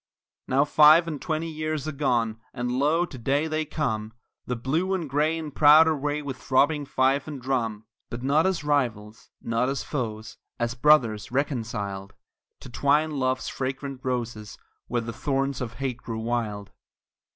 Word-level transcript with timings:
Now 0.47 0.65
five 0.65 1.07
and 1.07 1.21
twenty 1.21 1.47
years 1.51 1.87
are 1.87 1.91
gone, 1.91 2.39
and 2.55 2.71
lo, 2.71 3.05
to 3.05 3.17
day 3.19 3.45
they 3.45 3.65
come, 3.65 4.13
The 4.47 4.55
Blue 4.55 4.95
and 4.95 5.07
Gray 5.07 5.37
in 5.37 5.51
proud 5.51 5.87
array 5.87 6.23
with 6.23 6.37
throbbing 6.37 6.85
fife 6.87 7.27
and 7.27 7.39
drum; 7.39 7.85
But 8.09 8.23
not 8.23 8.47
as 8.47 8.63
rivals, 8.63 9.29
not 9.43 9.69
as 9.69 9.83
foes, 9.83 10.37
as 10.59 10.73
brothers 10.73 11.31
reconciled, 11.31 12.15
To 12.61 12.69
twine 12.71 13.11
love's 13.11 13.47
fragrant 13.47 13.99
roses 14.03 14.57
where 14.87 15.01
the 15.01 15.13
thorns 15.13 15.61
of 15.61 15.73
hate 15.73 15.97
grew 15.97 16.17
wild. 16.21 16.71